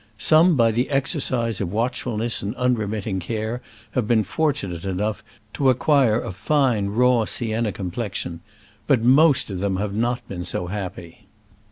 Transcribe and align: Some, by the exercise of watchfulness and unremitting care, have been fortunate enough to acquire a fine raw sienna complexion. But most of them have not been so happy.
Some, 0.17 0.55
by 0.55 0.71
the 0.71 0.89
exercise 0.89 1.61
of 1.61 1.71
watchfulness 1.71 2.41
and 2.41 2.55
unremitting 2.55 3.19
care, 3.19 3.61
have 3.91 4.07
been 4.07 4.23
fortunate 4.23 4.83
enough 4.83 5.23
to 5.53 5.69
acquire 5.69 6.19
a 6.19 6.31
fine 6.31 6.87
raw 6.87 7.25
sienna 7.25 7.71
complexion. 7.71 8.39
But 8.87 9.03
most 9.03 9.51
of 9.51 9.59
them 9.59 9.77
have 9.77 9.93
not 9.93 10.27
been 10.27 10.43
so 10.43 10.65
happy. 10.65 11.27